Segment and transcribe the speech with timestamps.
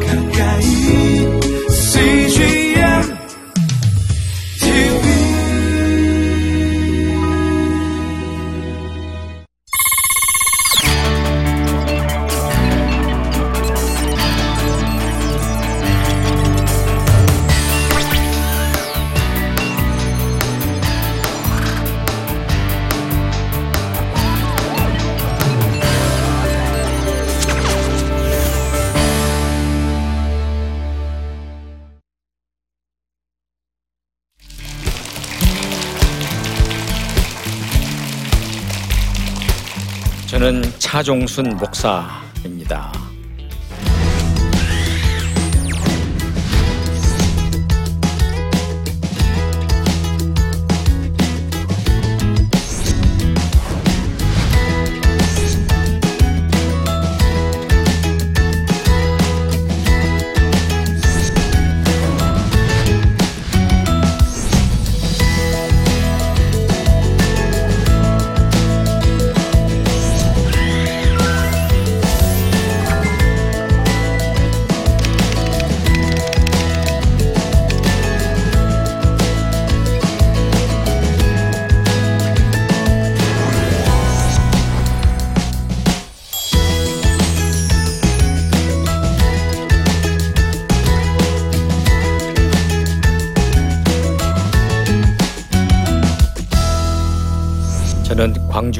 [0.00, 0.21] 가까
[40.92, 43.11] 차종순 목사입니다.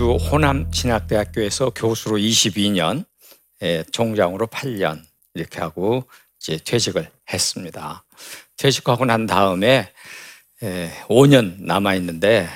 [0.03, 3.05] 저는 광주 호남신학대학교에서 교수로 22년,
[3.62, 5.00] 예, 종장으로 8년
[5.34, 6.05] 이렇게 하고
[6.41, 8.03] 이제 퇴직을 했습니다.
[8.56, 9.92] 퇴직하고 난 다음에
[10.64, 12.48] 예, 5년 남아 있는데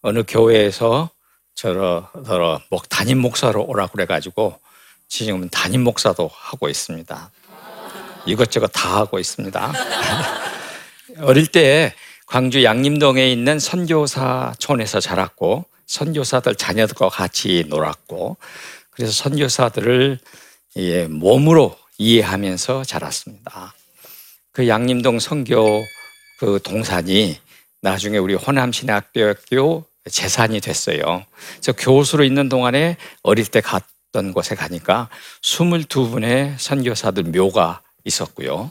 [0.00, 1.10] 어느 교회에서
[1.54, 4.58] 저러, 저러 목 담임 목사로 오라고 그래가지고
[5.08, 7.30] 지금은 담임 목사도 하고 있습니다.
[8.24, 9.72] 이것저것 다 하고 있습니다.
[11.20, 11.94] 어릴 때
[12.26, 18.36] 광주 양림동에 있는 선교사촌에서 자랐고 선교사들 자녀들과 같이 놀았고
[18.90, 20.18] 그래서 선교사들을
[20.76, 23.74] 예, 몸으로 이해하면서 자랐습니다.
[24.52, 25.82] 그 양림동 선교
[26.38, 27.38] 그 동산이
[27.80, 31.24] 나중에 우리 호남신학대학교 재산이 됐어요.
[31.54, 35.08] 그래서 교수로 있는 동안에 어릴 때 갔던 곳에 가니까
[35.42, 38.70] 22분의 선교사들 묘가 있었고요.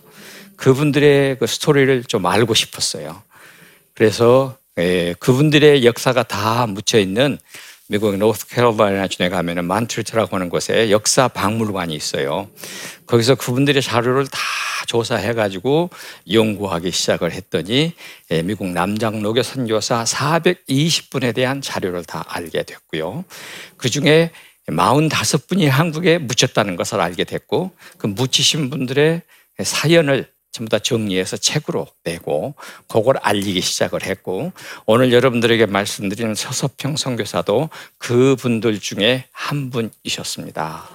[0.58, 3.24] 그분들의 그 스토리를 좀 알고 싶었어요.
[3.94, 7.38] 그래서 예, 그분들의 역사가 다 묻혀 있는
[7.90, 12.50] 미국 노스캐롤라이나 주에 가면은 만트리트라고 하는 곳에 역사 박물관이 있어요.
[13.06, 14.40] 거기서 그분들의 자료를 다
[14.88, 15.90] 조사해 가지고
[16.32, 17.94] 연구하기 시작을 했더니
[18.32, 23.26] 예, 미국 남장로교 선교사 420분에 대한 자료를 다 알게 됐고요.
[23.76, 24.32] 그 중에
[24.68, 29.22] 45분이 한국에 묻혔다는 것을 알게 됐고 그 묻히신 분들의
[29.62, 32.56] 사연을 전부 다 정리해서 책으로 내고
[32.88, 34.52] 그걸 알리기 시작을 했고
[34.86, 40.90] 오늘 여러분들에게 말씀드리는 서서평 선교사도 그분들 중에 한 분이셨습니다.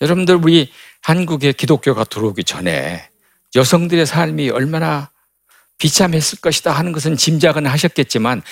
[0.00, 0.70] 여러분들 우리
[1.02, 3.08] 한국에 기독교가 들어오기 전에
[3.54, 5.10] 여성들의 삶이 얼마나
[5.78, 8.42] 비참했을 것이다 하는 것은 짐작은 하셨겠지만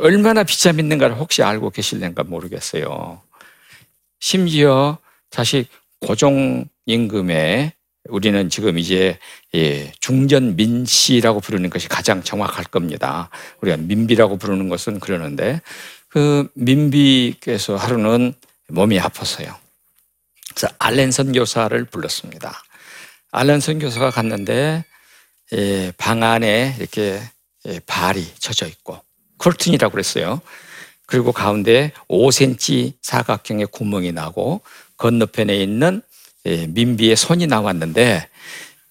[0.00, 3.20] 얼마나 비참했는가를 혹시 알고 계실는가 모르겠어요.
[4.20, 4.98] 심지어
[5.30, 5.66] 사실
[6.00, 7.72] 고종임금의
[8.08, 9.18] 우리는 지금 이제
[9.54, 13.30] 예, 중전 민씨라고 부르는 것이 가장 정확할 겁니다.
[13.60, 15.60] 우리가 민비라고 부르는 것은 그러는데
[16.08, 18.34] 그 민비께서 하루는
[18.68, 19.54] 몸이 아팠어요.
[20.54, 22.62] 그래서 알렌 선 교사를 불렀습니다.
[23.30, 24.84] 알렌 선 교사가 갔는데
[25.52, 27.20] 예, 방 안에 이렇게
[27.66, 29.00] 예, 발이 쳐져 있고
[29.38, 30.40] 컬튼이라고 그랬어요.
[31.06, 34.60] 그리고 가운데 5cm 사각형의 구멍이 나고
[34.96, 36.15] 건너편에 있는 예,
[36.68, 38.28] 민비의 손이 나왔는데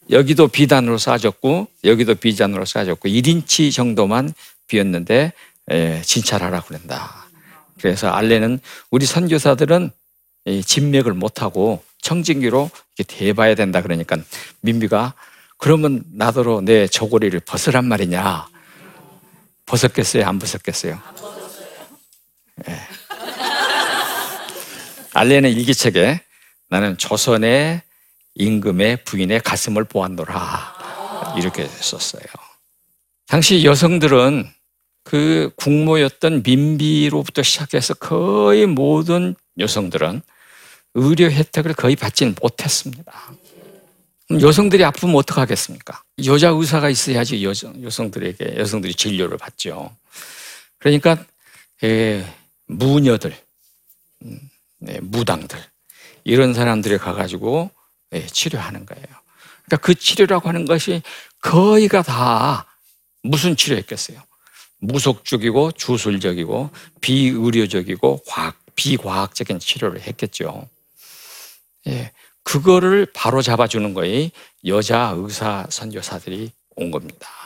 [0.10, 4.34] 여기도 비단으로 싸졌고 여기도 비단으로 싸졌고 1인치 정도만
[4.68, 5.34] 비었는데
[5.72, 7.28] 예, 진찰하라고 그런다.
[7.80, 8.60] 그래서 알레는
[8.92, 9.92] 우리 선교사들은
[10.64, 14.18] 진맥을 못하고 청진기로 이렇게 대봐야 된다 그러니까
[14.62, 15.14] 민비가
[15.58, 18.48] 그러면 나더러 내 저고리를 벗으란 말이냐
[19.66, 21.00] 벗었겠어요 안 벗었겠어요
[22.70, 22.80] 예.
[25.14, 26.22] 알레는 일기책에
[26.70, 27.82] 나는 조선의
[28.36, 31.36] 임금의 부인의 가슴을 보았노라.
[31.38, 32.24] 이렇게 썼어요.
[33.28, 34.50] 당시 여성들은
[35.04, 40.22] 그 국모였던 민비로부터 시작해서 거의 모든 여성들은
[40.96, 43.14] 의료 혜택을 거의 받지는 못했습니다.
[44.32, 46.02] 여성들이 아프면 어떡하겠습니까?
[46.26, 49.96] 여자 의사가 있어야지 여성, 여성들에게, 여성들이 진료를 받죠.
[50.80, 51.24] 그러니까,
[51.84, 52.26] 예,
[52.66, 53.38] 무녀들,
[54.24, 54.40] 음,
[54.80, 55.60] 네, 무당들,
[56.26, 57.72] 이런 사람들이 가가지고
[58.14, 59.06] 예, 치료하는 거예요.
[59.66, 61.02] 그러니까 그 치료라고 하는 것이
[61.42, 62.66] 거의가 다
[63.24, 64.22] 무슨 치료였겠어요?
[64.80, 66.70] 무속적이고 주술적이고
[67.02, 70.68] 비의료적이고 과학, 비과학적인 치료를 했겠죠.
[71.88, 72.12] 예,
[72.44, 74.32] 그거를 바로 잡아주는 거에
[74.66, 77.45] 여자 의사 선교사들이 온 겁니다.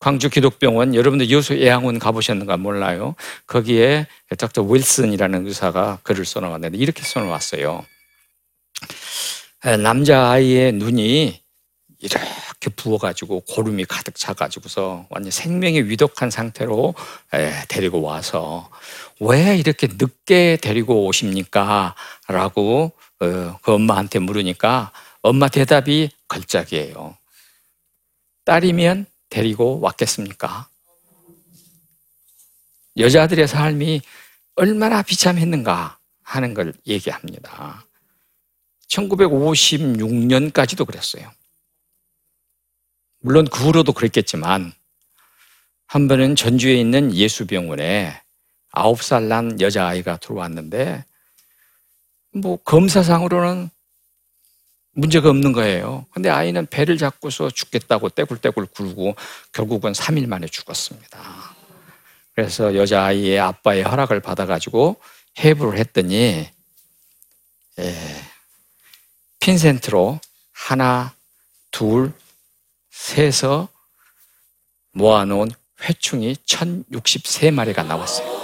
[0.00, 3.14] 광주 기독병원 여러분들 여수 예양원 가보셨는가 몰라요.
[3.46, 4.06] 거기에
[4.38, 7.84] 닥터 윌슨이라는 의사가 글을 써놓았는데 이렇게 써놓았어요.
[9.82, 11.42] 남자 아이의 눈이
[11.98, 16.94] 이렇게 부어가지고 고름이 가득 차가지고서 완전 생명이 위독한 상태로
[17.68, 18.70] 데리고 와서
[19.20, 21.94] 왜 이렇게 늦게 데리고 오십니까?
[22.26, 27.18] 라고 어, 그 엄마한테 물으니까 엄마 대답이 걸작이에요.
[28.46, 30.68] 딸이면 데리고 왔겠습니까?
[32.98, 34.02] 여자들의 삶이
[34.56, 37.86] 얼마나 비참했는가 하는 걸 얘기합니다.
[38.88, 41.30] 1956년까지도 그랬어요.
[43.20, 44.72] 물론 그 후로도 그랬겠지만
[45.86, 48.20] 한 번은 전주에 있는 예수병원에
[48.72, 51.04] 아홉 살 난 여자아이가 들어왔는데
[52.32, 53.70] 뭐 검사상으로는
[55.00, 56.04] 문제가 없는 거예요.
[56.12, 59.16] 근데 아이는 배를 잡고서 죽겠다고 떼굴떼굴 굴고
[59.52, 61.18] 결국은 3일 만에 죽었습니다.
[62.34, 65.00] 그래서 여자아이의 아빠의 허락을 받아가지고
[65.38, 66.48] 해부를 했더니
[67.78, 68.24] 예,
[69.40, 70.20] 핀셋으로
[70.52, 71.14] 하나,
[71.70, 72.12] 둘,
[72.90, 73.68] 세서
[74.92, 75.50] 모아놓은
[75.82, 78.40] 회충이 1063마리가 나왔어요.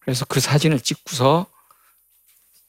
[0.00, 1.46] 그래서 그 사진을 찍고서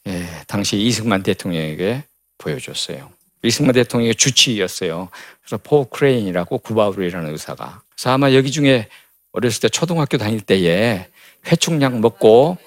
[0.08, 2.04] 예, 당시 이승만 대통령에게
[2.38, 3.10] 보여줬어요.
[3.44, 5.10] 이승만 대통령의 주치의였어요.
[5.42, 7.82] 그래서 폴 크레인이라고 구바울이라는 의사가.
[7.94, 8.88] 그래서 아마 여기 중에
[9.32, 11.08] 어렸을 때 초등학교 다닐 때에
[11.46, 12.58] 회충약 먹고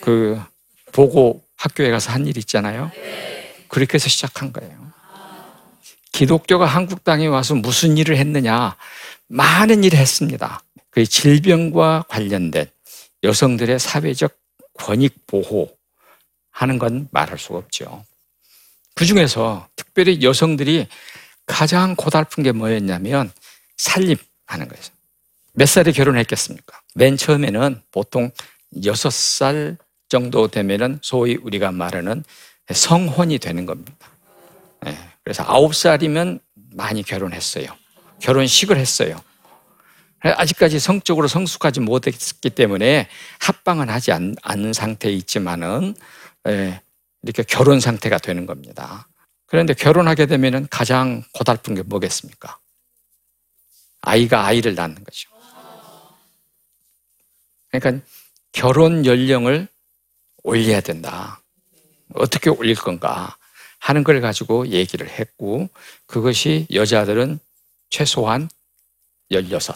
[0.00, 0.40] 그
[0.92, 2.90] 보고 학교에 가서 한 일 있잖아요.
[3.68, 4.72] 그렇게 해서 시작한 거예요.
[6.12, 8.76] 기독교가 한국 땅에 와서 무슨 일을 했느냐?
[9.26, 10.62] 많은 일을 했습니다.
[10.90, 12.66] 그 질병과 관련된
[13.24, 14.32] 여성들의 사회적
[14.74, 15.73] 권익 보호
[16.54, 18.04] 하는 건 말할 수가 없죠.
[18.94, 20.86] 그 중에서 특별히 여성들이
[21.46, 23.30] 가장 고달픈 게 뭐였냐면
[23.76, 24.82] 살림하는 거예요.
[25.52, 26.80] 몇 살에 결혼했겠습니까?
[26.94, 28.30] 맨 처음에는 보통
[28.84, 29.76] 여섯 살
[30.08, 32.24] 정도 되면은 소위 우리가 말하는
[32.72, 34.08] 성혼이 되는 겁니다.
[34.82, 34.96] 네.
[35.24, 36.38] 그래서 아홉 살이면
[36.72, 37.66] 많이 결혼했어요.
[38.20, 39.20] 결혼식을 했어요.
[40.20, 43.08] 아직까지 성적으로 성숙하지 못했기 때문에
[43.40, 46.23] 합방은 하지 않, 은 상태에 있지만은 예,
[47.22, 49.08] 이렇게 결혼 상태가 되는 겁니다.
[49.46, 52.58] 그런데 결혼하게 되면 가장 고달픈 게 뭐겠습니까?
[54.02, 55.30] 아이가 아이를 낳는 거죠.
[57.70, 58.04] 그러니까
[58.52, 59.68] 결혼 연령을
[60.42, 61.40] 올려야 된다.
[62.14, 63.36] 어떻게 올릴 건가
[63.78, 65.68] 하는 걸 가지고 얘기를 했고
[66.06, 67.38] 그것이 여자들은
[67.90, 68.48] 최소한
[69.30, 69.74] 16,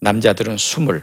[0.00, 1.02] 남자들은 20,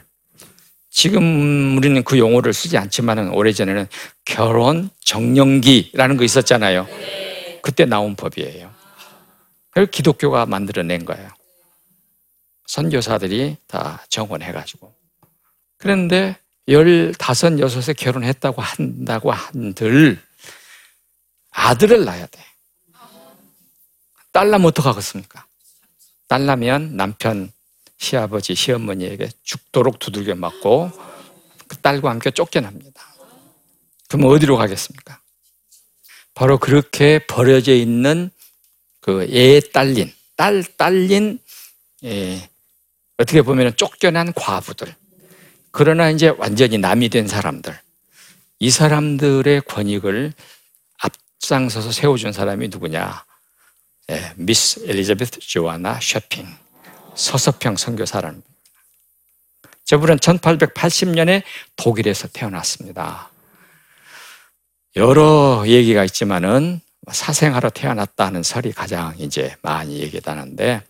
[0.96, 3.86] 지금 우리는 그 용어를 쓰지 않지만은 오래전에는
[4.24, 6.88] 결혼 정령기라는 거 있었잖아요.
[7.62, 8.74] 그때 나온 법이에요.
[9.72, 11.30] 그걸 기독교가 만들어낸 거예요.
[12.68, 14.96] 선교사들이 다 정원해가지고.
[15.78, 16.38] 그런데
[16.70, 20.18] 열다섯, 여섯에 결혼했다고 한다고 한들
[21.52, 22.42] 아들을 낳아야 돼.
[24.32, 25.46] 딸 나면 어떡하겠습니까?
[26.30, 27.52] 딸 나면 남편
[27.98, 30.92] 시아버지, 시어머니에게 죽도록 두들겨 맞고
[31.68, 33.02] 그 딸과 함께 쫓겨납니다.
[34.08, 35.20] 그럼 어디로 가겠습니까?
[36.34, 38.30] 바로 그렇게 버려져 있는
[39.00, 41.40] 그애 딸린, 딸 딸린,
[42.04, 42.50] 예,
[43.18, 44.94] 어떻게 보면 쫓겨난 과부들.
[45.72, 47.78] 그러나 이제 완전히 남이 된 사람들.
[48.60, 50.34] 이 사람들의 권익을
[50.98, 53.26] 앞장서서 세워준 사람이 누구냐?
[54.12, 56.48] 예, 미스 엘리자베트 조아나 쇼핑.
[57.16, 58.42] 서서평 선교사라는
[59.86, 61.44] 저분은 1880년에
[61.76, 63.30] 독일에서 태어났습니다.
[64.96, 70.82] 여러 얘기가 있지만은 사생아로 태어났다는 설이 가장 이제 많이 얘기하는데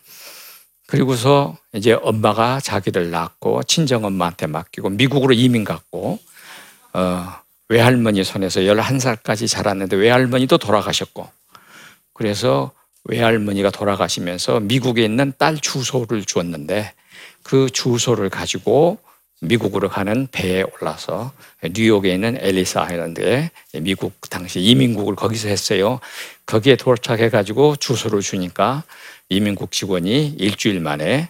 [0.87, 6.19] 그리고서 이제 엄마가 자기를 낳고 친정 엄마한테 맡기고 미국으로 이민 갔고
[6.93, 7.33] 어,
[7.67, 11.27] 외할머니 손에서 11살까지 자랐는데 외할머니도 돌아가셨고
[12.13, 12.71] 그래서
[13.05, 16.93] 외할머니가 돌아가시면서 미국에 있는 딸 주소를 주었는데
[17.43, 18.97] 그 주소를 가지고
[19.41, 21.31] 미국으로 가는 배에 올라서
[21.63, 25.99] 뉴욕에 있는 앨리스 아일랜드에 미국 당시 이민국을 거기서 했어요.
[26.45, 28.83] 거기에 도착해 가지고 주소를 주니까
[29.29, 31.29] 이민국 직원이 일주일 만에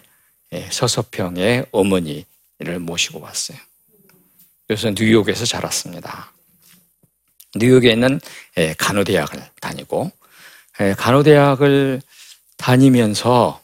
[0.52, 3.58] 예, 서서평의 어머니를 모시고 왔어요.
[4.66, 6.32] 그래서 뉴욕에서 자랐습니다.
[7.56, 8.20] 뉴욕에 있는
[8.58, 10.15] 예, 간호대학을 다니고 예,
[10.96, 12.02] 간호대학을
[12.56, 13.62] 다니면서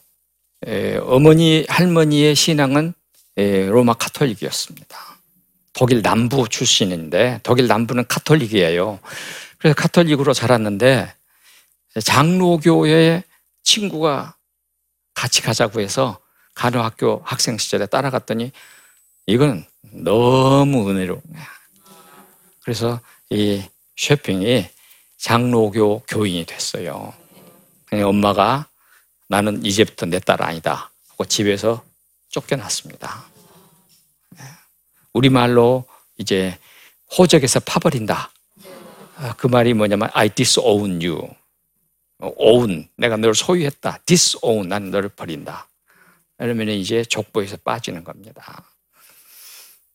[0.67, 2.93] 예, 어머니 할머니의 신앙은
[3.35, 4.97] 로마 카톨릭이었습니다.
[5.73, 8.99] 독일 남부 출신인데 독일 남부는 카톨릭이에요.
[9.57, 11.13] 그래서 카톨릭으로 자랐는데
[12.03, 13.23] 장로교의
[13.63, 14.35] 친구가
[15.13, 16.19] 같이 가자고 해서
[16.55, 18.51] 간호학교 학생 시절에 따라갔더니
[19.25, 21.47] 이건 너무 은혜로운 거야.
[22.63, 23.63] 그래서 이
[23.95, 24.69] 쇼핑이
[25.23, 27.13] 장로교 교인이 됐어요.
[27.93, 28.67] 엄마가
[29.29, 31.81] 나는 이제부터 내 딸 아니다 하고 집에서
[32.27, 33.23] 쫓겨났습니다.
[34.31, 34.43] 네.
[35.13, 35.85] 우리말로
[36.17, 36.59] 이제
[37.17, 38.31] 호적에서 파버린다.
[39.15, 41.29] 아, 그 말이 뭐냐면 I disown you.
[42.19, 43.99] own 내가 너를 소유했다.
[44.05, 45.69] disown 난 너를 버린다.
[46.37, 48.61] 그러면 이제 족보에서 빠지는 겁니다.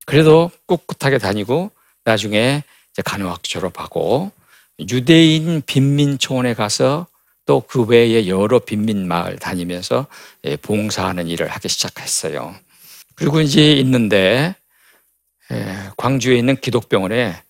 [0.07, 1.71] 그래도 꿋꿋하게 다니고
[2.05, 4.33] 나중에 이제 간호학 졸업하고
[4.81, 7.07] 유대인 빈민촌에 가서
[7.49, 10.07] 또 그 외에 여러 빈민 마을 다니면서
[10.45, 12.55] 예, 봉사하는 일을 하기 시작했어요.
[13.15, 14.55] 그리고 이제 있는데
[15.51, 17.43] 예, 광주에 있는 기독병원에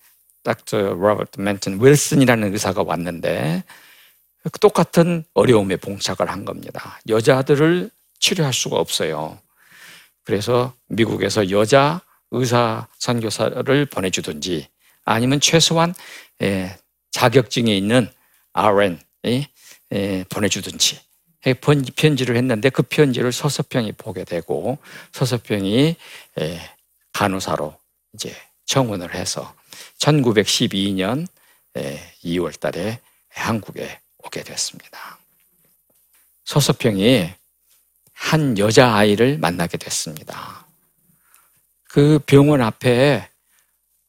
[0.43, 3.63] 닥터 로버트 멘튼 윌슨이라는 의사가 왔는데
[4.61, 6.97] 똑같은 어려움에 봉착을 한 겁니다.
[7.09, 9.37] 여자들을 치료할 수가 없어요.
[10.23, 11.99] 그래서 미국에서 여자
[12.31, 14.69] 의사 선교사를 보내주든지
[15.03, 15.93] 아니면 최소한
[16.41, 16.77] 예,
[17.11, 18.11] 자격증이 있는
[18.53, 19.47] RN이
[20.29, 20.99] 보내주든지
[21.95, 24.77] 편지를 했는데 그 편지를 서서평이 보게 되고
[25.13, 25.95] 서서평이
[27.13, 27.77] 간호사로
[28.13, 28.35] 이제
[28.65, 29.55] 청원을 해서
[29.99, 31.27] 1912년
[32.23, 32.99] 2월 달에
[33.29, 35.17] 한국에 오게 됐습니다.
[36.45, 37.31] 서서평이
[38.13, 40.65] 한 여자아이를 만나게 됐습니다.
[41.85, 43.29] 그 병원 앞에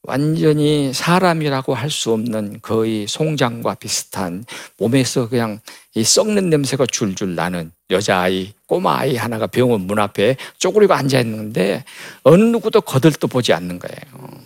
[0.03, 4.45] 완전히 사람이라고 할 수 없는 거의 송장과 비슷한
[4.79, 5.61] 몸에서 그냥
[5.95, 11.85] 이 썩는 냄새가 줄줄 나는 여자아이, 꼬마아이 하나가 병원 문 앞에 쪼그리고 앉아있는데
[12.23, 14.45] 어느 누구도 거들떠 보지 않는 거예요.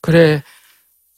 [0.00, 0.42] 그래,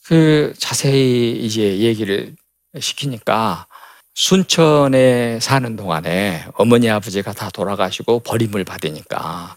[0.05, 2.35] 그 자세히 이제 얘기를
[2.79, 3.67] 시키니까
[4.15, 9.57] 순천에 사는 동안에 어머니 아버지가 다 돌아가시고 버림을 받으니까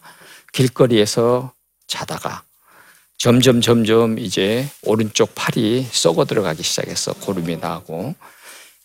[0.51, 1.53] 길거리에서
[1.88, 2.43] 자다가
[3.19, 7.13] 점점 점점 이제 오른쪽 팔이 썩어 들어가기 시작했어.
[7.13, 8.15] 고름이 나고.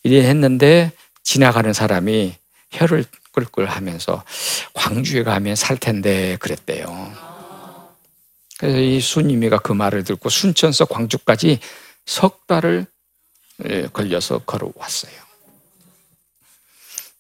[0.03, 0.91] 이래 했는데
[1.23, 2.35] 지나가는 사람이
[2.73, 4.25] 혀를 끌끌 하면서
[4.75, 7.13] 광주에 가면 살 텐데 그랬대요.
[8.59, 11.61] 그래서 이 수님이가 그 말을 듣고 순천서 광주까지
[12.05, 12.87] 석 달을
[13.69, 15.13] 예, 걸려서 걸어왔어요.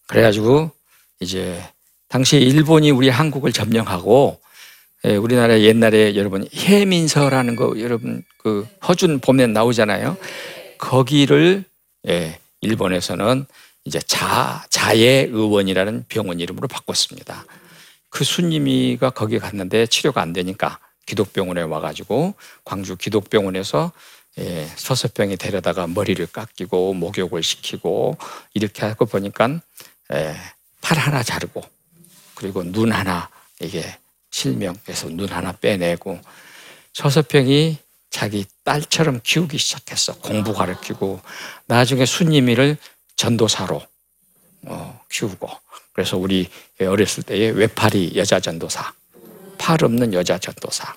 [0.08, 0.72] 그래가지고
[1.20, 1.62] 이제
[2.08, 4.43] 당시 일본이 우리 한국을 점령하고 예,
[5.04, 10.16] 우리나라 옛날에 여러분 해민서라는 거 여러분 그 허준 보면 나오잖아요.
[10.78, 11.64] 거기를
[12.08, 13.44] 예, 일본에서는
[13.84, 17.44] 이제 자 자의 의원이라는 병원 이름으로 바꿨습니다.
[18.08, 22.34] 그 수님이가 거기 갔는데 치료가 안 되니까 기독병원에 와가지고
[22.64, 23.92] 광주 기독병원에서
[24.38, 28.16] 예, 서서병이 데려다가 머리를 깎이고 목욕을 시키고
[28.54, 29.60] 이렇게 하고 보니까
[30.14, 30.34] 예,
[30.80, 31.62] 팔 하나 자르고
[32.34, 33.28] 그리고 눈 하나
[33.60, 33.84] 이게
[34.34, 36.20] 실명해서 눈 하나 빼내고
[36.92, 37.78] 서서평이
[38.10, 40.16] 자기 딸처럼 키우기 시작했어.
[40.16, 41.20] 공부 가르치고
[41.66, 42.76] 나중에 순임이를
[43.14, 43.80] 전도사로
[44.66, 45.48] 어, 키우고
[45.92, 46.48] 그래서 우리
[46.80, 48.92] 어렸을 때에 외팔이 여자 전도사,
[49.56, 50.96] 팔 없는 여자 전도사.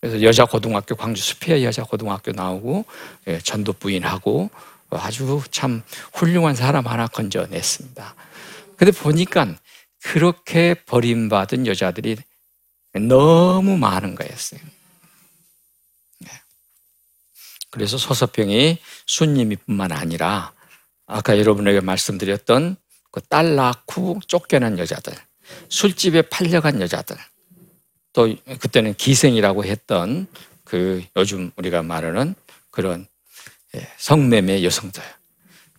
[0.00, 2.84] 그래서 여자 고등학교 광주 스피어 여자 고등학교 나오고
[3.26, 4.50] 예, 전도 부인하고
[4.90, 5.82] 아주 참
[6.12, 8.14] 훌륭한 사람 하나 건져냈습니다.
[8.76, 9.56] 근데 보니까
[10.02, 12.16] 그렇게 버림받은 여자들이
[12.94, 14.60] 너무 많은 거였어요.
[16.20, 16.30] 네.
[17.70, 20.52] 그래서 소서평이 순님이뿐만 아니라
[21.06, 22.76] 아까 여러분에게 말씀드렸던
[23.10, 25.12] 그 딸 낳고 쫓겨난 여자들,
[25.68, 27.16] 술집에 팔려간 여자들,
[28.12, 30.26] 또 그때는 기생이라고 했던
[30.64, 32.34] 그 요즘 우리가 말하는
[32.70, 33.06] 그런
[33.74, 35.02] 예, 성매매 여성들,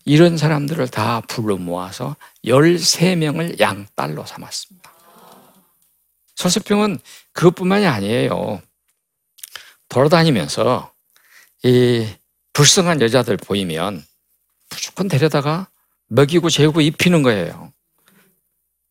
[0.06, 2.16] 이런 사람들을 다 불러 모아서
[2.46, 4.92] 13명을 양딸로 삼았습니다.
[6.36, 7.00] 서수평은
[7.34, 8.62] 그것뿐만이 아니에요.
[9.90, 10.92] 돌아다니면서
[11.64, 12.08] 이
[12.54, 14.04] 불쌍한 여자들 보이면
[14.70, 15.68] 무조건 데려다가
[16.08, 17.72] 먹이고 재우고 입히는 거예요.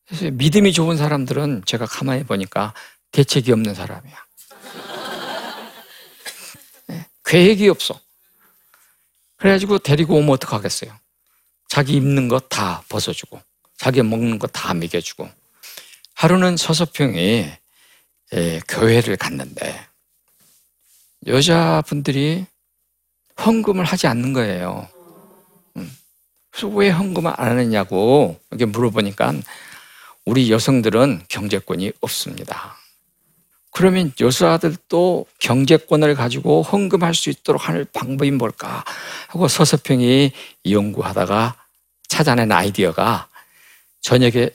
[0.06, 2.74] 그래서 믿음이 좋은 사람들은 제가 가만히 보니까
[3.12, 4.16] 대책이 없는 사람이야.
[6.86, 8.00] 네, 계획이 없어.
[9.40, 10.92] 그래가지고 데리고 오면 어떡하겠어요?
[11.68, 13.40] 자기 입는 것 다 벗어주고,
[13.78, 15.28] 자기 먹는 것 다 먹여주고.
[16.14, 17.50] 하루는 서서평이
[18.32, 19.86] 예, 교회를 갔는데,
[21.26, 22.46] 여자분들이
[23.44, 24.88] 헌금을 하지 않는 거예요.
[25.76, 25.96] 음.
[26.50, 29.32] 그래서 왜 헌금을 안 하느냐고 이렇게 물어보니까
[30.26, 32.76] 우리 여성들은 경제권이 없습니다.
[33.70, 38.84] 그러면 여자들도 경제권을 가지고 헌금할 수 있도록 하는 방법이 뭘까
[39.28, 40.32] 하고 서서평이
[40.68, 41.56] 연구하다가
[42.08, 43.28] 찾아낸 아이디어가
[44.00, 44.50] 저녁에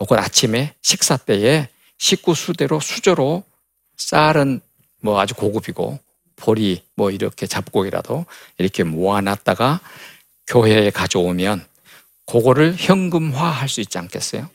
[0.00, 3.44] 혹은 아침에 식사 때에 식구 수대로 수저로
[3.96, 4.60] 쌀은
[5.00, 5.98] 뭐 아주 고급이고
[6.36, 8.26] 보리 뭐 이렇게 잡곡이라도
[8.58, 9.80] 이렇게 모아놨다가
[10.46, 11.64] 교회에 가져오면
[12.26, 14.48] 그거를 현금화할 수 있지 않겠어요?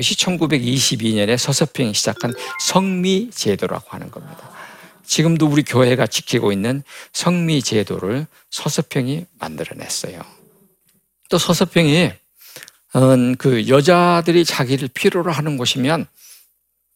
[0.00, 4.50] 그것이 1922년에 서서평이 시작한 성미 제도라고 하는 겁니다.
[5.04, 10.22] 지금도 우리 교회가 지키고 있는 성미 제도를 서서평이 만들어냈어요.
[11.28, 12.12] 또 서서평이
[12.96, 16.06] 음, 그 여자들이 자기를 필요로 하는 곳이면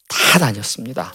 [0.09, 1.15] 다 다녔습니다.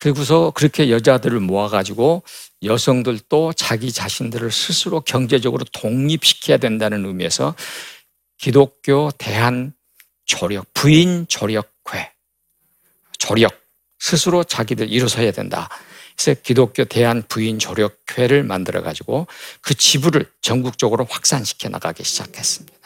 [0.00, 2.24] 그리고서 그렇게 여자들을 모아가지고
[2.62, 7.54] 여성들도 자기 자신들을 스스로 경제적으로 독립시켜야 된다는 의미에서
[8.38, 9.73] 기독교 대한
[10.24, 12.12] 조력, 부인 조력회,
[13.18, 13.60] 조력,
[13.98, 15.68] 스스로 자기들 일어서야 된다.
[16.16, 19.26] 그래서 기독교 대한 부인 조력회를 만들어 가지고
[19.60, 22.78] 그 지부를 전국적으로 확산시켜 나가기 시작했습니다.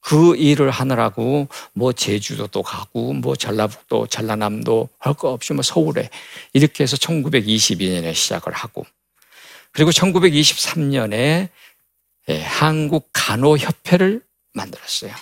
[0.00, 6.10] 그 일을 하느라고 뭐 제주도도 가고 뭐 전라북도, 전라남도 할 거 없이 뭐 서울에
[6.52, 8.86] 이렇게 해서 1922년에 시작을 하고
[9.72, 11.48] 그리고 1923년에
[12.28, 14.22] 예, 한국 간호협회를
[14.54, 15.12] 만들었어요.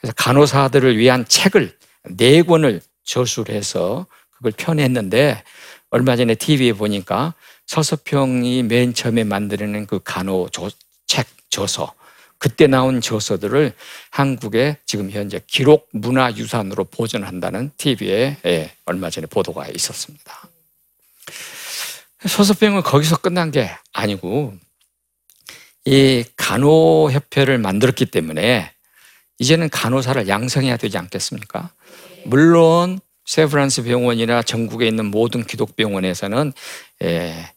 [0.00, 1.76] 그래서 간호사들을 위한 책을
[2.16, 5.42] 네 권을 저술 해서 그걸 펴냈는데
[5.90, 7.34] 얼마 전에 TV에 보니까
[7.66, 10.48] 서서평이 맨 처음에 만드는 그 간호
[11.06, 11.92] 책 저서
[12.38, 13.74] 그때 나온 저서들을
[14.10, 20.48] 한국에 지금 현재 기록 문화 유산으로 보존한다는 TV에 예, 얼마 전에 보도가 있었습니다.
[22.26, 24.54] 서서병은 거기서 끝난 게 아니고
[25.84, 28.72] 이 간호협회를 만들었기 때문에
[29.40, 31.70] 이제는 간호사를 양성해야 되지 않겠습니까?
[32.24, 36.52] 물론 세브란스 병원이나 전국에 있는 모든 기독 병원에서는
[37.02, 37.50] 예,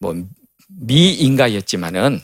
[0.00, 0.14] 뭐
[0.66, 2.20] 미인가였지만은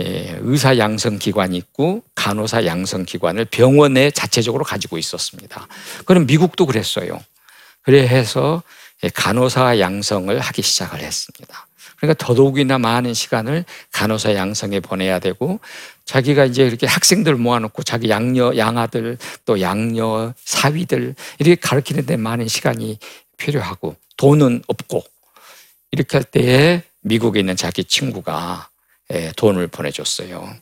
[0.00, 5.68] 예, 의사 양성 기관이 있고 간호사 양성 기관을 병원에 자체적으로 가지고 있었습니다.
[6.06, 7.22] 그럼 미국도 그랬어요.
[7.82, 8.62] 그래 해서
[9.14, 11.65] 간호사 양성을 하기 시작을 했습니다.
[11.96, 15.60] 그러니까 더더욱이나 많은 시간을 간호사 양성에 보내야 되고
[16.04, 22.98] 자기가 이제 이렇게 학생들 모아놓고 자기 양녀, 양아들 또 양녀, 사위들 이렇게 가르치는데 많은 시간이
[23.36, 25.02] 필요하고 돈은 없고
[25.90, 28.68] 이렇게 할 때에 미국에 있는 자기 친구가
[29.12, 30.54] 예, 돈을 보내줬어요.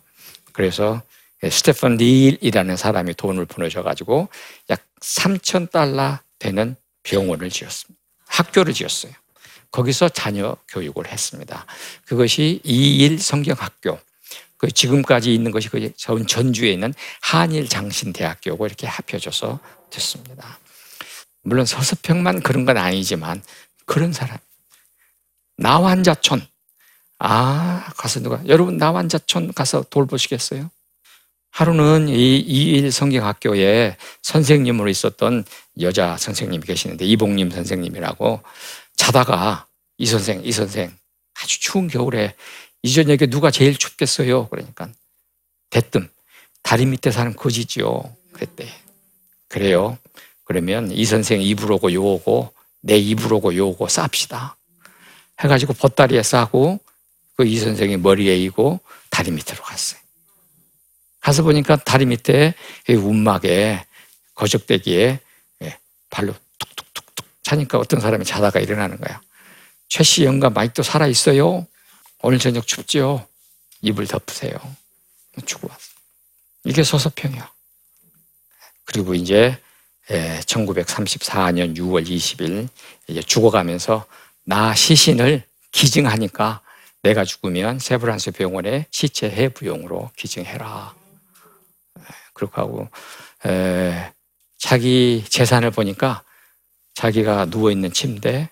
[0.52, 1.02] 그래서
[1.42, 4.28] 스테판 닐이라는 사람이 돈을 보내줘가지고
[4.70, 8.00] 약 3천 달러 되는 병원을 지었습니다.
[8.26, 9.12] 학교를 지었어요.
[9.74, 11.66] 거기서 자녀 교육을 했습니다.
[12.06, 13.98] 그것이 이일 성경학교.
[14.56, 19.58] 그 지금까지 있는 것이 그 전주에 있는 한일 장신대학교고 이렇게 합혀져서
[19.90, 20.60] 됐습니다.
[21.42, 23.42] 물론 서서평만 그런 건 아니지만
[23.84, 24.38] 그런 사람.
[25.56, 26.46] 나환자촌
[27.18, 30.70] 아, 가서 누가, 여러분, 나환자촌 가서 돌보시겠어요?
[31.50, 35.44] 하루는 이 이일 성경학교에 선생님으로 있었던
[35.80, 38.42] 여자 선생님이 계시는데, 이봉님 선생님이라고
[38.96, 39.66] 자다가
[39.98, 40.96] 이 선생, 이 선생,
[41.34, 42.34] 아주 추운 겨울에
[42.82, 44.48] 이 저녁에 누가 제일 춥겠어요?
[44.48, 44.88] 그러니까,
[45.70, 46.08] 대뜸,
[46.62, 48.14] 다리 밑에 사는 거지지요.
[48.32, 48.68] 그랬대.
[49.48, 49.98] 그래요.
[50.44, 54.54] 그러면 이 선생 입을 오고 요 오고 내 입을 오고 요 오고 쌉시다.
[55.40, 56.80] 해가지고 보따리에 싸고
[57.36, 58.80] 그 이 선생이 머리에 이고
[59.10, 60.00] 다리 밑으로 갔어요.
[61.20, 62.54] 가서 보니까 다리 밑에
[62.88, 63.84] 운막에
[64.34, 65.20] 거적대기에
[65.62, 65.78] 예,
[66.10, 66.34] 발로
[67.44, 69.20] 차니까 어떤 사람이 자다가 일어나는 거야.
[69.88, 71.66] 최씨 영감 마이크도 살아 있어요.
[72.22, 73.26] 오늘 저녁 춥지요.
[73.82, 74.58] 이불 덮으세요.
[75.46, 75.82] 죽어 왔어.
[76.64, 77.52] 이게 서서평이야.
[78.84, 79.58] 그리고 이제
[80.08, 82.68] 1934년 6월 20일
[83.06, 84.06] 이제 죽어가면서
[84.44, 86.60] 나 시신을 기증하니까
[87.02, 90.94] 내가 죽으면 세브란스 병원에 시체 해부용으로 기증해라.
[92.32, 92.88] 그렇게 하고
[93.46, 94.12] 에,
[94.58, 96.23] 자기 재산을 보니까
[96.94, 98.48] 자기가 누워 있는 침대,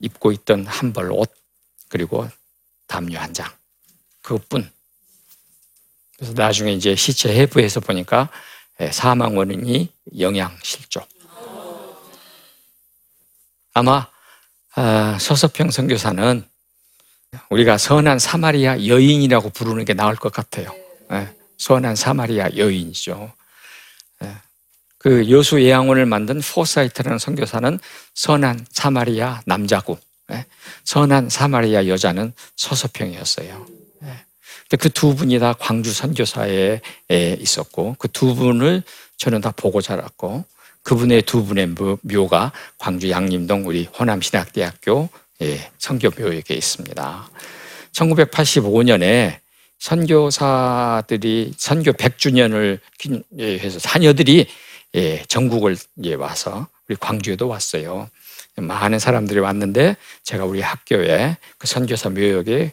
[0.00, 1.32] 입고 있던 한 벌 옷,
[1.88, 2.28] 그리고
[2.86, 3.50] 담요 한 장.
[4.22, 4.70] 그것뿐.
[6.16, 8.28] 그래서 나중에 이제 시체 해부에서 보니까
[8.92, 11.00] 사망 원인이 영양실조.
[13.74, 14.06] 아마
[14.74, 16.44] 아, 서서평 선교사는
[17.50, 20.74] 우리가 선한 사마리아 여인이라고 부르는 게 나을 것 같아요.
[21.10, 21.34] 네.
[21.58, 23.32] 선한 사마리아 여인이죠.
[25.04, 25.10] 네.
[25.10, 27.78] 그 여수 애양원을 만든 포사이트라는 선교사는
[28.14, 29.98] 선한 사마리아 남자고
[30.32, 30.44] 예.
[30.84, 33.66] 선한 사마리아 여자는 서서평이었어요.
[34.78, 36.80] 그 두 분이 다 광주 선교사에
[37.40, 38.82] 있었고 그 두 분을
[39.16, 40.44] 저는 다 보고 자랐고
[40.82, 45.08] 그분의 두 분의 묘가 광주 양림동 우리 호남신학대학교
[45.78, 47.30] 선교묘역에 있습니다.
[47.92, 49.38] 1985년에
[49.78, 52.78] 선교사들이 선교 100주년을
[53.40, 54.46] 해서 자녀들이
[55.28, 55.76] 전국을
[56.18, 58.08] 와서 우리 광주에도 왔어요.
[58.56, 62.72] 많은 사람들이 왔는데 제가 우리 학교에 그 선교사 묘역에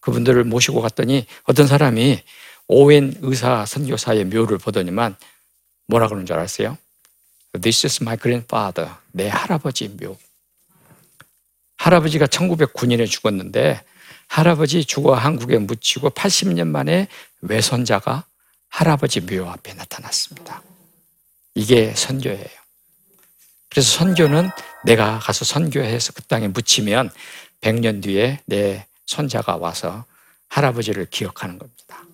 [0.00, 2.22] 그분들을 모시고 갔더니 어떤 사람이
[2.68, 5.16] 오웬 의사 선교사의 묘를 보더니만
[5.86, 6.76] 뭐라 그러는 줄 알았어요?
[7.60, 8.94] This is my grandfather.
[9.12, 10.16] 내 할아버지 묘.
[11.78, 13.82] 할아버지가 1909년에 죽었는데
[14.26, 17.08] 할아버지 죽어 한국에 묻히고 80년 만에
[17.40, 18.24] 외손자가
[18.68, 20.62] 할아버지 묘 앞에 나타났습니다.
[21.58, 22.46] 이게 선교예요.
[23.68, 24.48] 그래서 선교는
[24.84, 27.10] 내가 가서 선교해서 그 땅에 묻히면
[27.62, 30.04] 100년 뒤에 내 손자가 와서
[30.46, 32.04] 할아버지를 기억하는 겁니다.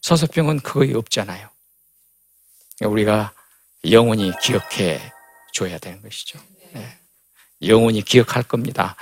[0.00, 1.48] 서서병은 그거이 없잖아요.
[2.80, 3.32] 우리가
[3.88, 5.00] 영원히 기억해
[5.52, 6.40] 줘야 되는 것이죠.
[6.72, 6.98] 네.
[7.62, 8.96] 영원히 기억할 겁니다.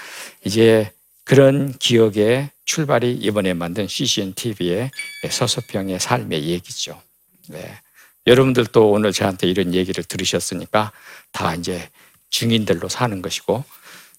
[0.45, 0.93] 이제
[1.25, 4.91] 그런 기억의 출발이 이번에 만든 CCN TV의
[5.31, 7.01] 서서평의 삶의 얘기죠.
[7.49, 7.81] 네.
[8.31, 10.93] 여러분들도 오늘 저한테 이런 얘기를 들으셨으니까
[11.33, 11.91] 다 이제
[12.31, 13.65] 증인들로 사는 것이고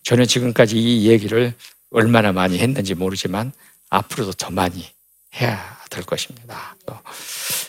[0.04, 1.54] 저는 지금까지 이 얘기를
[1.92, 3.54] 얼마나 많이 했는지 모르지만
[3.90, 4.86] 앞으로도 더 많이
[5.36, 6.76] 해야 될 것입니다.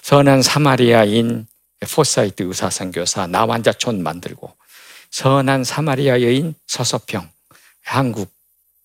[0.02, 1.46] 선한 사마리아인
[1.94, 4.52] 포사이트 의사 선교사 나환자촌 만들고
[5.10, 7.28] 선한 사마리아 여인 서서평
[7.84, 8.32] 한국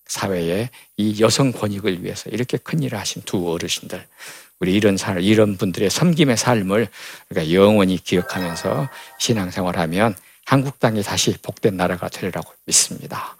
[0.07, 4.05] 사회에 이 여성 권익을 위해서 이렇게 큰 일을 하신 두 어르신들
[4.59, 6.87] 우리 이런 삶, 이런 분들의 섬김의 삶을
[7.29, 8.89] 우리가 영원히 기억하면서
[9.19, 10.15] 신앙생활하면
[10.45, 13.35] 한국 땅이 다시 복된 나라가 되리라고 믿습니다.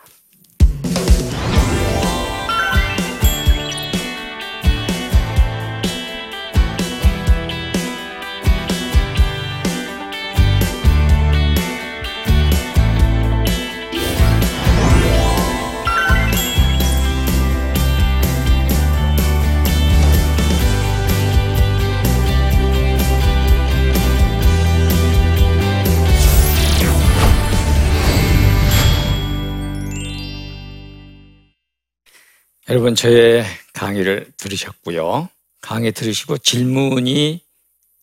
[32.70, 35.30] 여러분 저의 강의를 들으셨고요.
[35.62, 37.42] 강의 들으시고 질문이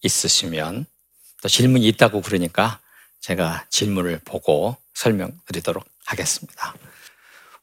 [0.03, 0.87] 있으시면
[1.42, 2.81] 또 질문이 있다고 그러니까
[3.20, 6.74] 제가 질문을 보고 설명드리도록 하겠습니다.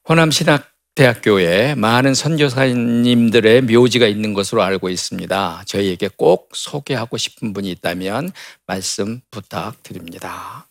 [0.08, 5.64] 호남신학대학교에 많은 선교사님들의 묘지가 있는 것으로 알고 있습니다.
[5.66, 8.32] 저희에게 꼭 소개하고 싶은 분이 있다면
[8.68, 10.68] 말씀 부탁드립니다.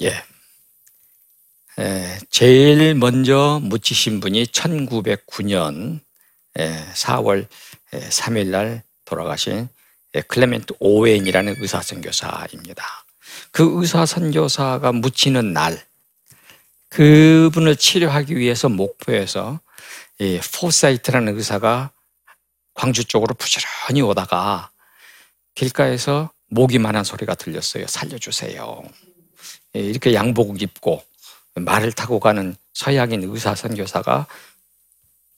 [0.00, 0.24] 예,
[2.28, 6.00] 제일 먼저 묻히신 분이 1909년
[6.54, 7.46] 4월
[7.92, 9.68] 3일 날 돌아가신
[10.28, 12.84] 클레멘트 오웬이라는 의사 선교사입니다.
[13.50, 15.82] 그 의사 선교사가 묻히는 날
[16.90, 19.60] 그분을 치료하기 위해서 목포에서
[20.60, 21.92] 포사이트라는 의사가
[22.74, 24.70] 광주 쪽으로 부지런히 오다가
[25.54, 27.86] 길가에서 목이만한 소리가 들렸어요.
[27.86, 28.82] 살려주세요.
[29.72, 31.04] 이렇게 양복을 입고
[31.64, 34.26] 말을 타고 가는 서양인 의사 선교사가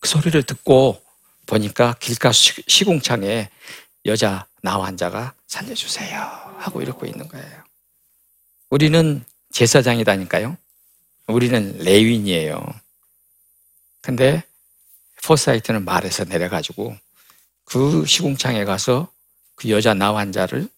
[0.00, 1.02] 그 소리를 듣고
[1.46, 3.50] 보니까 길가 시궁창에
[4.06, 6.20] 여자 나 환자가 살려주세요
[6.58, 7.62] 하고 이러고 있는 거예요.
[8.70, 10.56] 우리는 제사장이다니까요.
[11.28, 12.64] 우리는 레윈이에요.
[14.00, 14.42] 근데
[15.24, 16.96] 포사이트는 말에서 내려가지고
[17.64, 19.10] 그 시궁창에 가서
[19.54, 20.68] 그 여자 나 환자를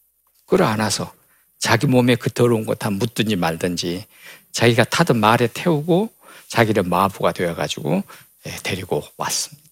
[0.47, 1.13] 끌어안아서
[1.59, 4.07] 자기 몸에 그 더러운 거 다 묻든지 말든지
[4.55, 6.15] 자기가 타던 말에 태우고
[6.49, 8.03] 자기를 마부가 되어가지고
[8.47, 9.65] 예, 데리고 왔습니다.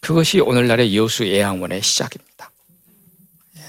[0.00, 2.50] 그것이 오늘날의 여수 예양원의 시작입니다.
[3.58, 3.62] 예.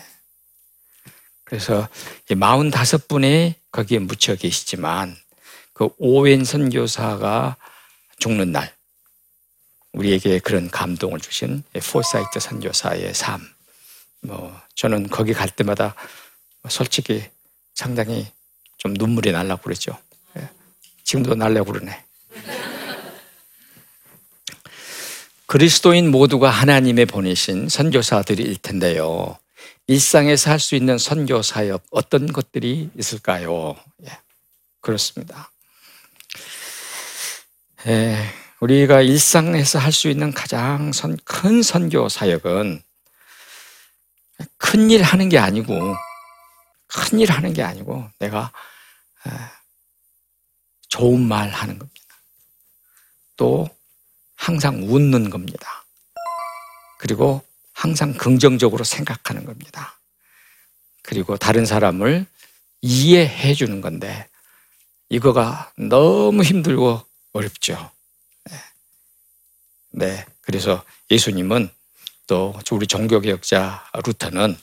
[1.44, 1.88] 그래서
[2.30, 5.18] 45분에 거기에 묻혀 계시지만
[5.74, 7.58] 그 오웬 선교사가
[8.20, 8.74] 죽는 날
[9.92, 13.42] 우리에게 그런 감동을 주신 포사이트 선교사의 삶.
[14.22, 15.96] 뭐 저는 거기 갈 때마다
[16.70, 17.30] 솔직히
[17.74, 18.32] 상당히
[18.82, 19.96] 좀 눈물이 날라고 그랬죠.
[20.38, 20.50] 예.
[21.04, 22.04] 지금도 날려고 그러네.
[25.46, 29.38] 그리스도인 모두가 하나님의 보내신 선교사들일 텐데요.
[29.86, 33.76] 일상에서 할 수 있는 선교 사역 어떤 것들이 있을까요?
[34.08, 34.18] 예,
[34.80, 35.52] 그렇습니다.
[37.86, 38.18] 예,
[38.62, 42.82] 우리가 일상에서 할 수 있는 가장 선, 큰 선교 사역은
[44.58, 45.78] 큰 일 하는 게 아니고
[46.88, 48.52] 큰 일 하는 게 아니고 내가
[50.90, 52.02] 좋은 말 하는 겁니다.
[53.38, 53.70] 또
[54.36, 55.86] 항상 웃는 겁니다.
[57.00, 57.42] 그리고
[57.74, 60.00] 항상 긍정적으로 생각하는 겁니다.
[61.02, 62.26] 그리고 다른 사람을
[62.82, 64.28] 이해해 주는 건데
[65.10, 67.04] 이거가 너무 힘들고
[67.34, 67.92] 어렵죠.
[68.46, 68.58] 네.
[69.92, 70.26] 네.
[70.42, 71.70] 그래서 예수님은
[72.28, 74.58] 또 우리 종교개혁자 루터는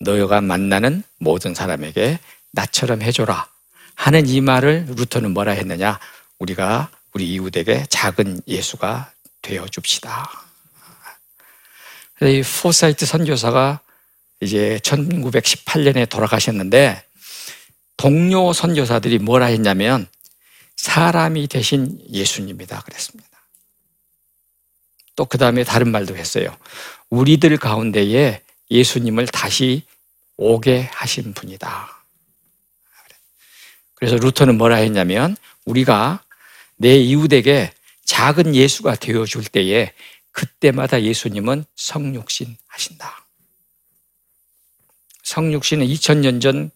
[0.00, 2.18] 너희가 만나는 모든 사람에게
[2.52, 3.48] 나처럼 해줘라
[3.96, 5.98] 하는 이 말을 루터는 뭐라 했느냐?
[6.38, 9.10] 우리가 우리 이웃에게 작은 예수가
[9.42, 10.30] 되어 줍시다.
[12.22, 13.80] 이 포사이트 선교사가
[14.40, 17.04] 이제 1918년에 돌아가셨는데
[17.96, 20.06] 동료 선교사들이 뭐라 했냐면
[20.76, 23.26] 사람이 되신 예수님이다 그랬습니다.
[25.16, 26.54] 또 그 다음에 다른 말도 했어요.
[27.08, 29.82] 우리들 가운데에 예수님을 다시
[30.36, 31.95] 오게 하신 분이다.
[33.96, 36.22] 그래서 루터는 뭐라 했냐면 우리가
[36.76, 37.72] 내 이웃에게
[38.04, 39.92] 작은 예수가 되어 줄 때에
[40.30, 43.24] 그때마다 예수님은 성육신 하신다.
[45.24, 46.70] 성육신은 2000년 전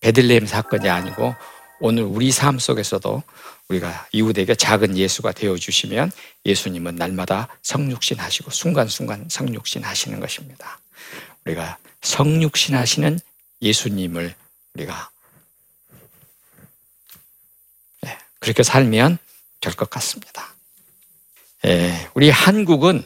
[0.00, 1.34] 베들레헴 사건이 아니고
[1.80, 3.22] 오늘 우리 삶 속에서도
[3.68, 6.10] 우리가 이웃에게 작은 예수가 되어 주시면
[6.44, 10.80] 예수님은 날마다 성육신 하시고 순간순간 성육신 하시는 것입니다.
[11.44, 13.18] 우리가 성육신 하시는
[13.62, 14.34] 예수님을
[14.74, 15.10] 우리가
[18.02, 19.18] 네, 그렇게 살면
[19.60, 20.54] 될 것 같습니다.
[21.66, 23.04] 예, 우리 한국은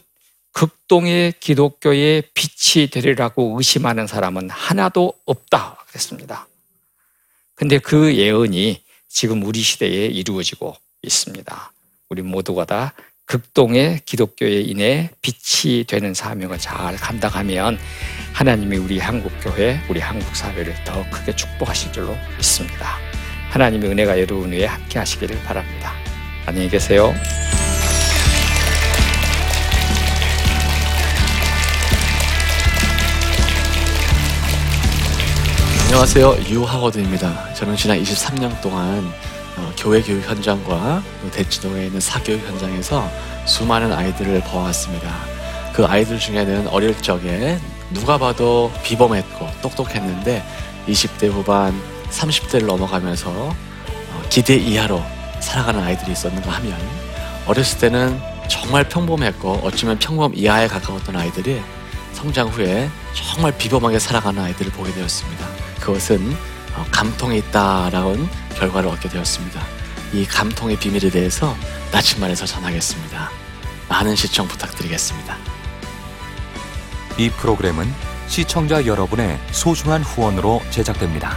[0.52, 6.46] 극동의 기독교의 빛이 되리라고 의심하는 사람은 하나도 없다 그랬습니다.
[7.56, 11.72] 근데 그 예언이 지금 우리 시대에 이루어지고 있습니다.
[12.08, 12.94] 우리 모두가 다
[13.26, 17.78] 극동의 기독교에 인해 빛이 되는 사명을 잘 감당하면
[18.32, 22.98] 하나님이 우리 한국 교회, 우리 한국 사회를 더 크게 축복하실 줄로 믿습니다.
[23.54, 25.92] 하나님의 은혜가 여러분 위에 함께 하시기를 바랍니다.
[26.44, 27.14] 안녕히 계세요.
[35.84, 36.36] 안녕하세요.
[36.50, 37.54] 유하거든입니다.
[37.54, 39.04] 저는 지난 23년 동안
[39.56, 43.08] 어, 교회 교육 현장과 또 대치동에 있는 사교육 현장에서
[43.46, 45.14] 수많은 아이들을 보아왔습니다.
[45.72, 47.60] 그 아이들 중에는 어릴 적에
[47.92, 50.42] 누가 봐도 비범했고 똑똑했는데
[50.88, 55.02] 20대 후반, 30대를 넘어가면서 어, 기대 이하로
[55.40, 56.78] 살아가는 아이들이 있었는가 하면
[57.46, 61.60] 어렸을 때는 정말 평범했고 어쩌면 평범 이하에 가까웠던 아이들이
[62.12, 65.46] 성장 후에 정말 비범하게 살아가는 아이들을 보게 되었습니다.
[65.80, 66.36] 그것은
[66.76, 69.60] 어, 감통에 있다라는 결과를 얻게 되었습니다.
[70.12, 71.56] 이 감통의 비밀에 대해서
[71.92, 73.30] 나침반에서 전하겠습니다.
[73.88, 75.36] 많은 시청 부탁드리겠습니다.
[77.18, 77.92] 이 프로그램은
[78.26, 81.36] 시청자 여러분의 소중한 후원으로 제작됩니다.